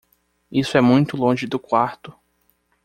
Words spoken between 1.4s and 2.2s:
do quarto.